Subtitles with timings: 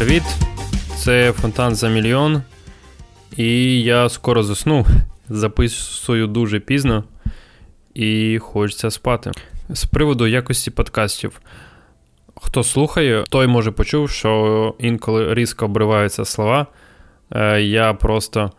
[0.00, 0.22] Привіт!
[0.96, 2.42] Це Фонтан за мільйон.
[3.36, 4.86] І я скоро засну.
[5.28, 7.04] Записую дуже пізно
[7.94, 9.30] і хочеться спати.
[9.68, 11.40] З приводу якості подкастів.
[12.36, 16.66] Хто слухає, той може почув, що інколи різко обриваються слова.
[17.30, 18.50] Е, я просто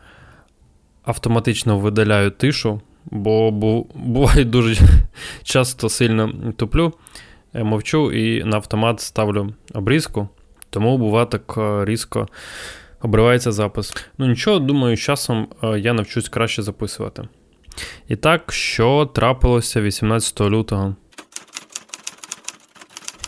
[1.03, 3.51] автоматично видаляю тишу, бо
[3.95, 4.87] буває дуже
[5.43, 6.93] часто сильно туплю,
[7.53, 10.29] е, мовчу і на автомат ставлю обрізку.
[10.71, 12.27] Тому буває так е, різко
[13.01, 13.93] обривається запис.
[14.17, 17.27] Ну нічого, думаю, з часом е, я навчусь краще записувати.
[18.07, 20.95] І так, що трапилося 18 лютого?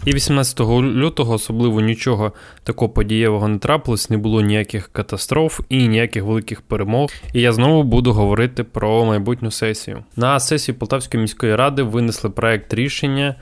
[0.06, 2.34] І 18 лютого особливо нічого
[2.64, 7.10] такого подієвого не трапилось, не було ніяких катастроф і ніяких великих перемог.
[7.34, 10.04] І я знову буду говорити про майбутню сесію.
[10.16, 13.36] На сесії Полтавської міської ради винесли проект рішення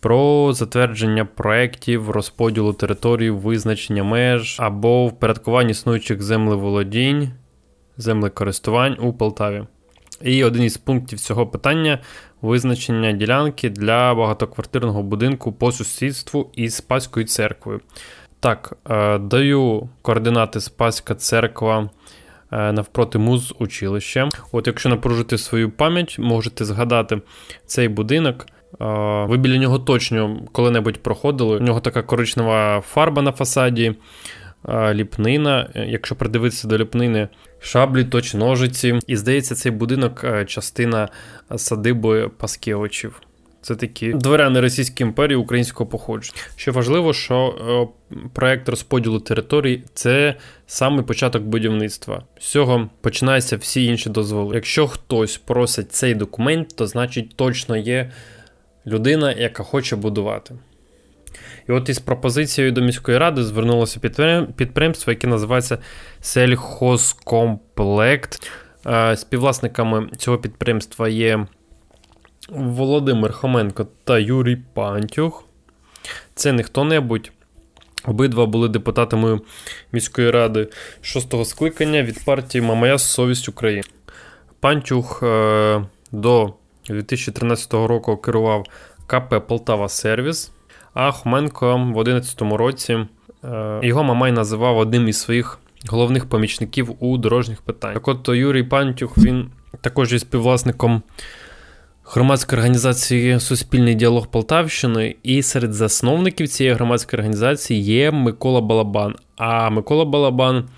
[0.00, 7.30] про затвердження проєктів розподілу територій, визначення меж або впорядкування існуючих землеволодінь,
[7.96, 9.64] землекористувань у Полтаві.
[10.22, 11.98] І один із пунктів цього питання
[12.42, 17.80] визначення ділянки для багатоквартирного будинку по сусідству із Спаською церквою.
[18.40, 21.90] Так, е, даю координати Спаська церква
[22.52, 24.28] е, навпроти муз училища.
[24.52, 27.20] От, якщо напружити свою пам'ять, можете згадати
[27.66, 28.46] цей будинок.
[29.28, 31.56] Ви біля нього точно коли-небудь проходили.
[31.56, 33.94] У нього така коричнева фарба на фасаді,
[34.92, 35.70] ліпнина.
[35.74, 37.28] Якщо придивитися до ліпнини,
[37.60, 38.98] шаблі, точ ножиці.
[39.06, 41.08] І здається, цей будинок частина
[41.56, 43.22] садиби Паскевичів.
[43.60, 46.38] Це такі дворяни Російської імперії українського походження.
[46.56, 47.54] Що важливо, що
[48.32, 50.34] проект розподілу територій це
[50.66, 52.22] саме початок будівництва.
[52.38, 54.54] З цього починаються всі інші дозволи.
[54.54, 58.10] Якщо хтось просить цей документ, то значить точно є
[58.88, 60.54] людина, яка хоче будувати.
[61.68, 64.00] І от із пропозицією до міської ради звернулося
[64.56, 65.78] підприємство, яке називається
[66.20, 68.50] Сельхозкомплект.
[68.86, 71.46] Е, співвласниками цього підприємства є
[72.48, 75.44] Володимир Хоменко та Юрій Пантюх.
[76.34, 77.32] Це не хто-небудь.
[78.04, 79.40] Обидва були депутатами
[79.92, 80.68] міської ради
[81.02, 83.82] шостого скликання від партії Мамая Совість України.
[84.60, 86.54] Пантюх е, до
[86.92, 88.64] 2013 року керував
[89.06, 90.52] КП Полтава Сервіс,
[90.94, 92.98] а Хоменко в 2011 році
[93.44, 97.94] е, його Мамай називав одним із своїх головних помічників у дорожніх питань.
[97.94, 99.50] Так от Юрій Пантюх він
[99.80, 101.02] також є співвласником
[102.04, 109.14] громадської організації Суспільний діалог Полтавщини, і серед засновників цієї громадської організації є Микола Балабан.
[109.36, 110.68] А Микола Балабан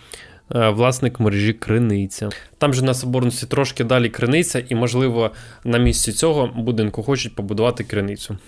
[0.50, 2.28] власник мережі Криниця.
[2.58, 5.30] Там же на Соборності трошки далі криниця, і, можливо,
[5.64, 8.38] на місці цього будинку хочуть побудувати криницю.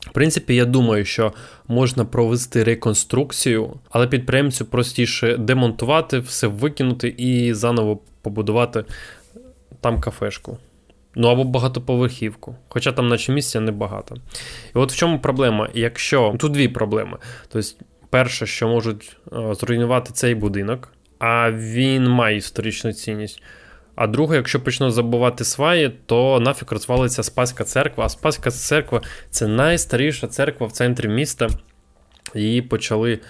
[0.00, 1.32] В принципі, я думаю, що
[1.68, 8.84] можна провести реконструкцію, але підприємцю простіше демонтувати, все викинути і заново побудувати
[9.80, 10.58] там кафешку.
[11.14, 14.16] Ну або багатоповерхівку, хоча там, наче місця небагато.
[14.74, 15.68] І от в чому проблема?
[15.74, 17.18] Якщо тут дві проблеми.
[17.48, 17.68] Тобто,
[18.10, 23.42] перше, що можуть е, зруйнувати цей будинок, а він має історичну цінність.
[23.94, 28.04] А друге, якщо почнуть забувати сваї, то нафіг розвалиться Спаська церква.
[28.04, 31.48] А Спаська церква це найстаріша церква в центрі міста.
[32.34, 33.20] Її почали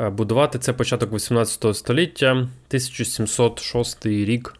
[0.00, 0.58] е, будувати.
[0.58, 4.54] Це початок 18 століття, 1706 рік.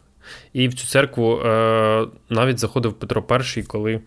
[0.53, 3.25] І в цю церкву е, навіть заходив Петро
[3.57, 4.01] І, коли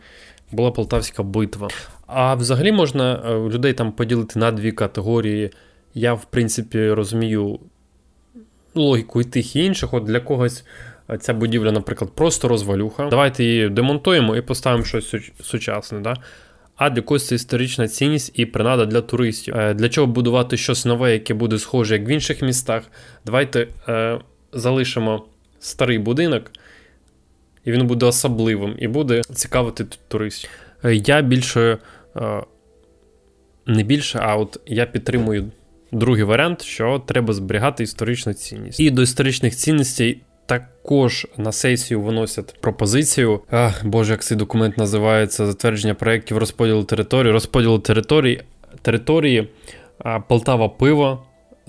[0.53, 1.69] була Полтавська битва.
[2.07, 5.51] А взагалі можна е, людей там поділити на дві категорії.
[5.95, 7.61] Я, в принципі, розумію
[8.75, 9.95] логіку і тих і інших.
[9.95, 10.65] От для когось
[11.21, 13.09] ця будівля, наприклад, просто розвалюха.
[13.09, 16.01] Давайте її демонтуємо і поставимо щось сучасне.
[16.01, 16.17] Да?
[16.77, 19.55] А для когось це історична цінність і принада для туристів.
[19.57, 22.83] Е, для чого будувати щось нове, яке буде схоже, як в інших містах.
[23.27, 24.21] Давайте е,
[24.53, 25.25] залишимо
[25.61, 26.51] старий будинок,
[27.65, 30.51] і він буде особливим і буде цікавити туристів.
[30.85, 31.79] Е, я більше,
[32.17, 32.43] е,
[33.67, 35.51] не більше, а от я підтримую
[35.93, 38.81] Другий варіант, що треба зберігати історичну цінність.
[38.81, 43.41] І до історичних цінностей також на сесію виносять пропозицію.
[43.51, 48.43] А, Боже, як цей документ називається затвердження проєктів розподілу території, розподілу території
[48.83, 49.49] території
[50.29, 51.25] Полтава пиво.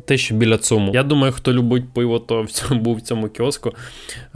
[0.05, 0.91] Те, що біля цуму.
[0.93, 3.71] Я думаю, хто любить пиво, то в цьому був в цьому кіоску.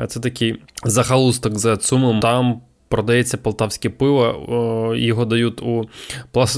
[0.07, 2.19] Це такий захалусток за цумом.
[2.19, 2.61] Там
[2.93, 5.89] продається полтавське пиво, його дають у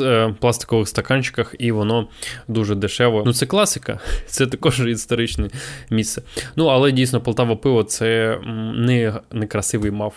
[0.01, 2.07] е, пластикових стаканчиках, і воно
[2.47, 3.23] дуже дешево.
[3.25, 5.49] Ну, це класика, це також історичне
[5.89, 6.21] місце.
[6.55, 8.39] Ну, але дійсно, Полтава пиво це
[8.75, 10.13] не, не красивий мав.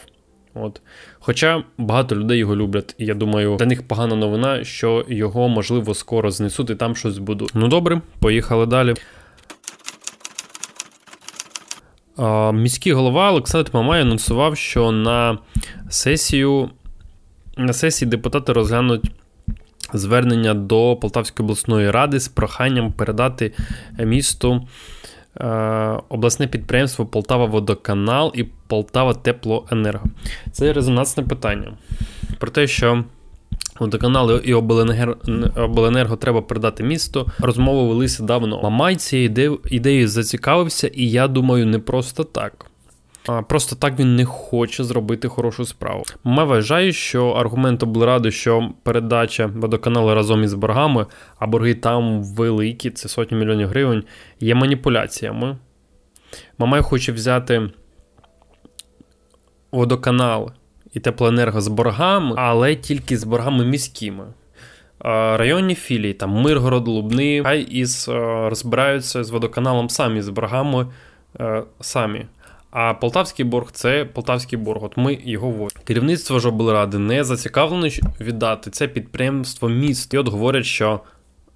[0.55, 0.81] От.
[1.19, 5.95] Хоча багато людей його люблять, і я думаю, для них погана новина, що його можливо
[5.95, 7.51] скоро знесуть і там щось будуть.
[7.55, 8.95] Ну добре, поїхали далі.
[12.53, 15.39] Міський голова Олександр Мамай анонсував, що на
[15.89, 16.71] сесію
[17.57, 19.11] на сесії депутати розглянуть
[19.93, 23.53] звернення до Полтавської обласної ради з проханням передати
[23.99, 24.67] місту
[25.37, 25.47] е,
[26.09, 30.07] обласне підприємство Полтава Водоканал і Полтава Теплоенерго.
[30.53, 31.73] Це резонансне питання.
[32.39, 33.05] Про те, що
[33.81, 37.27] Водоканал і обленерго, треба передати місто.
[37.39, 38.63] Розмови велися давно.
[38.63, 42.67] Мамай цією ідеєю зацікавився, і я думаю, не просто так.
[43.49, 46.05] Просто так він не хоче зробити хорошу справу.
[46.25, 51.07] Ми вважаю, що аргумент облради, що передача водоканалу разом із боргами,
[51.39, 54.05] а борги там великі, це сотні мільйонів гривень,
[54.41, 55.57] є маніпуляціями.
[56.59, 57.71] Мамай хоче взяти
[59.73, 60.51] водоканал
[60.95, 64.25] і теплоенерго з боргами, але тільки з боргами міськими.
[65.01, 68.09] Районні філії, там Миргород, Лубни, хай із
[68.49, 70.87] розбираються з водоканалом самі, з боргами
[71.41, 72.27] е, самі.
[72.71, 74.85] А полтавський борг це полтавський борг.
[74.85, 75.83] От ми його вводимо.
[75.85, 77.89] Керівництво ж облради не зацікавлено
[78.21, 80.15] віддати це підприємство міст.
[80.15, 81.01] І от говорять, що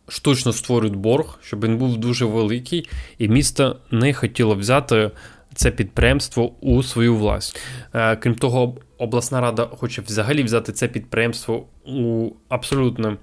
[0.08, 2.88] штучно створюють борг, щоб він був дуже великий,
[3.18, 5.10] і місто не хотіло взяти
[5.54, 7.60] це підприємство у свою власть.
[7.94, 13.16] Е, крім того, обласна рада хоче взагалі взяти це підприємство у абсолютне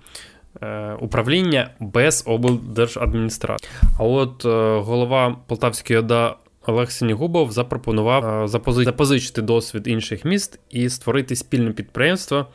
[0.62, 3.72] е, управління без облдержадміністрації.
[4.00, 6.36] А от е, голова Полтавської ОДА
[6.66, 8.48] Олег Сінігубов запропонував
[8.86, 12.48] запозичити досвід інших міст і створити спільне підприємство,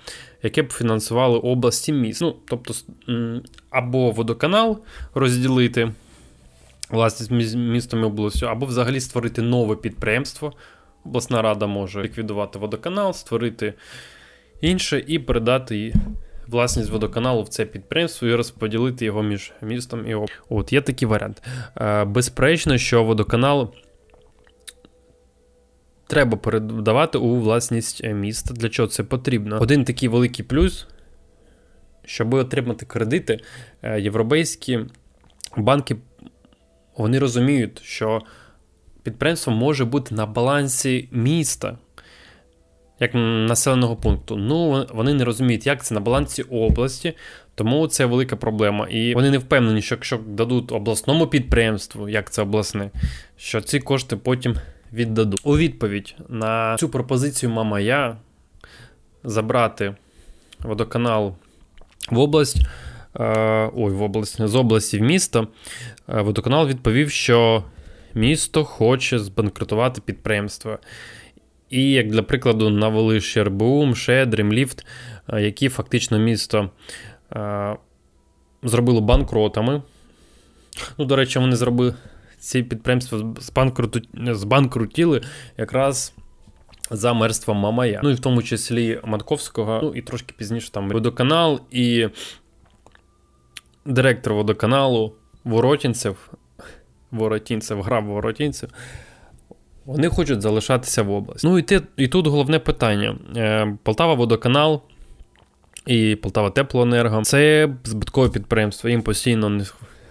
[0.43, 2.21] яке б фінансувало області міст.
[2.21, 2.75] Ну, тобто,
[3.71, 4.79] або водоканал
[5.15, 5.93] розділити
[6.91, 10.53] власність містом і областю, або взагалі створити нове підприємство.
[11.06, 13.75] Обласна рада може ліквідувати водоканал, створити
[14.61, 15.95] інше і передати
[16.47, 20.37] власність водоканалу в це підприємство і розподілити його між містом і областю.
[20.49, 21.43] От є такий варіант.
[21.77, 23.75] Е, безперечно, що водоканал
[26.06, 28.55] треба передавати у власність міста.
[28.55, 29.59] Для чого це потрібно?
[29.61, 30.87] Один такий великий плюс,
[32.05, 33.41] щоб отримати кредити,
[33.83, 34.81] е, європейські
[35.56, 35.97] банки
[36.97, 38.23] вони розуміють, що
[39.03, 41.79] підприємство може бути на балансі міста.
[43.01, 44.37] Як населеного пункту.
[44.37, 47.17] Ну, вони не розуміють, як це на балансі області,
[47.55, 48.87] тому це велика проблема.
[48.89, 52.91] І вони не впевнені, що якщо дадуть обласному підприємству, як це обласне,
[53.37, 54.56] що ці кошти потім
[54.94, 55.41] віддадуть.
[55.44, 58.17] У відповідь на цю пропозицію Мамая
[59.25, 59.94] забрати
[60.61, 61.35] водоканал
[62.11, 62.67] в область.
[63.20, 65.49] Е, ой, в область, з області в місто,
[66.08, 67.64] е, водоканал відповів, що
[68.14, 70.79] місто хоче збанкрутувати підприємство.
[71.70, 74.87] І, як для прикладу, навели Щербу, МШЕ, Дрімліфт,
[75.29, 76.70] е, які фактично місто
[78.62, 79.82] зробило банкротами.
[80.99, 81.94] Ну, До речі, вони зробили
[82.44, 83.35] ці підприємства
[84.32, 85.23] збанкрутіли
[85.56, 86.14] якраз
[86.91, 88.00] за мерством Мамая.
[88.02, 92.08] Ну і в тому числі Матковського, ну і трошки пізніше там водоканал і
[93.85, 95.14] директор водоканалу
[95.44, 96.32] Воротінцев.
[97.11, 98.70] Воротінцев, грав Воротінцев.
[99.85, 101.46] Вони хочуть залишатися в області.
[101.46, 104.82] Ну і те, і тут головне питання: е, Полтава водоканал
[105.87, 108.91] і Полтава Теплоенерго це збиткове підприємство.
[108.91, 109.64] Їм постійно не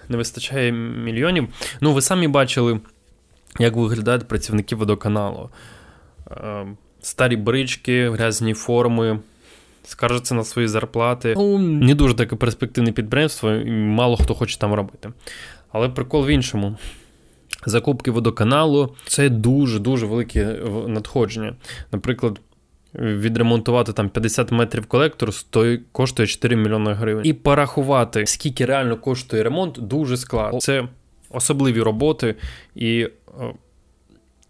[0.10, 1.48] не вистачає мільйонів.
[1.82, 2.80] Ну, ви самі бачили,
[3.60, 5.50] як виглядають працівники водоканалу.
[6.32, 6.66] Е,
[7.02, 9.20] старі брички, грязні форми.
[9.86, 11.34] Скаржаться на свої зарплати.
[11.38, 15.10] Ну, Не дуже таке перспективне підприємство, і мало хто хоче там робити.
[15.72, 16.78] Але прикол в іншому.
[17.66, 20.46] Закупки водоканалу це дуже-дуже велике
[20.88, 21.56] надходження.
[21.92, 22.40] Наприклад,
[22.96, 27.26] відремонтувати там 50 метрів колектору стоїть, коштує 4 мільйони гривень.
[27.26, 30.60] І порахувати, скільки реально коштує ремонт, дуже складно.
[30.60, 30.88] Це
[31.30, 32.36] особливі роботи,
[32.76, 33.10] і е,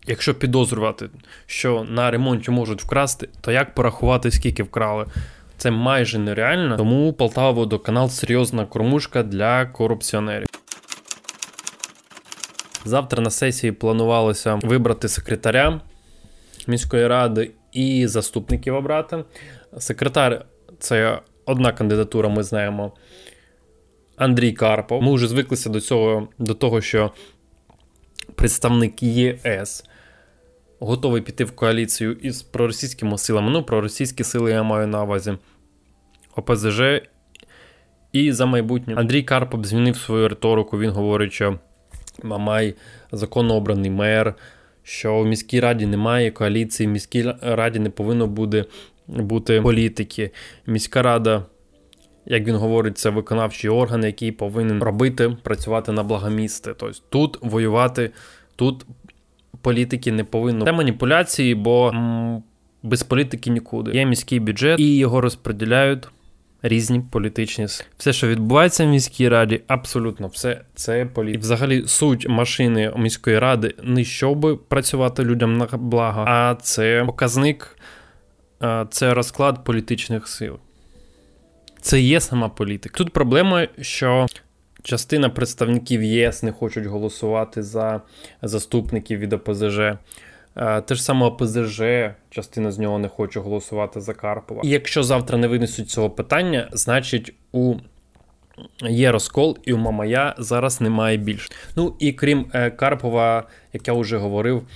[0.08, 1.10] якщо підозрювати,
[1.46, 5.06] що на ремонті можуть вкрасти, то як порахувати, скільки вкрали?
[5.58, 6.78] Це майже нереально.
[6.78, 10.48] Тому Полтава водоканал серйозна кормушка для корупціонерів.
[12.86, 15.82] Завтра на сесії планувалося вибрати секретаря
[16.68, 19.24] міської ради і заступників обрати.
[19.78, 20.46] Секретар
[20.80, 22.92] це одна кандидатура, ми знаємо.
[24.16, 25.02] Андрій Карпов.
[25.02, 27.12] Ми вже звиклися до цього, до того, що
[28.36, 29.84] представник ЄС
[30.80, 33.52] готовий піти в коаліцію із проросійськими силами.
[33.52, 35.38] Ну, проросійські сили я маю на увазі
[36.36, 36.82] ОПЗЖ
[38.12, 38.96] і за майбутнє.
[38.96, 40.80] Андрій Карпов змінив свою риторику.
[40.80, 41.60] Він говорить, що
[42.24, 42.76] Мамай
[43.12, 44.36] законно обраний мер
[44.84, 48.66] що в міській раді немає коаліції, в міській раді не повинно буде
[49.08, 50.32] бути політики.
[50.68, 51.46] Міська рада,
[52.26, 56.74] як він говорить, це виконавчий орган, який повинен робити, працювати на благо міста.
[56.78, 58.12] Тобто тут воювати,
[58.56, 58.86] тут
[59.62, 60.66] політики не повинно.
[60.66, 61.94] Це маніпуляції, бо
[62.84, 63.92] без політики нікуди.
[63.92, 66.08] Є міський бюджет і його розподіляють.
[66.66, 67.66] Різні політичні.
[67.98, 71.42] Все, що відбувається в міській раді, абсолютно все це політика.
[71.42, 77.78] Взагалі, суть машини міської ради не щоб працювати людям на благо, а це показник,
[78.90, 80.60] це розклад політичних сил.
[81.82, 82.98] Це є сама політика.
[82.98, 84.28] Тут проблема, що
[84.84, 88.02] частина представників ЄС не хочуть голосувати за
[88.42, 89.80] заступників від ОПЗЖ.
[90.56, 91.82] Те ж саме ОПЗЖ,
[92.30, 94.62] частина з нього не хоче голосувати за Карпова.
[94.64, 97.76] І якщо завтра не винесуть цього питання, значить у
[98.82, 101.50] є розкол, і у Мамая зараз немає більше.
[101.76, 103.44] Ну і крім е, Карпова,
[103.74, 104.68] як я вже говорив,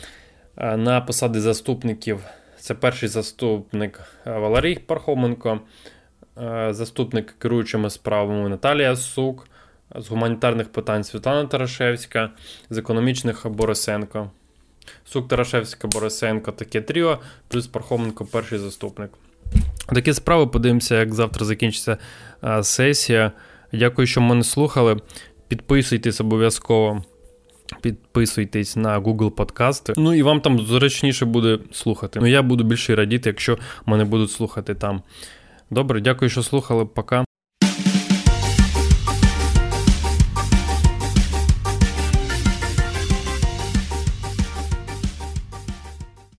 [0.57, 2.19] е, на посади заступників
[2.59, 5.59] це перший заступник е, Валерій Пархоменко,
[6.69, 9.47] заступник керуючими справами Наталія Сук,
[9.95, 12.29] з гуманітарних питань Світлана Тарашевська,
[12.69, 14.31] з економічних Борисенко.
[15.05, 19.09] Сук Тарашевська, Борисенко, таке тріо, плюс Пархоменко перший заступник.
[19.87, 21.97] Такі справи подивимося, як завтра закінчиться
[22.41, 23.31] а, сесія.
[23.73, 24.97] Дякую, що мене слухали.
[25.47, 27.03] Підписуйтесь обов'язково.
[27.81, 29.93] Підписуйтесь на Google подкасти.
[29.97, 32.19] Ну і вам там зручніше буде слухати.
[32.19, 35.01] Ну я буду більше радіти, якщо мене будуть слухати там.
[35.69, 36.85] Добре, дякую, що слухали.
[36.85, 37.25] Пока.